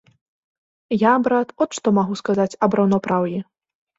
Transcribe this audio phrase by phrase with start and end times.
[0.97, 3.39] Я, брат, от што магу сказаць аб раўнапраўі.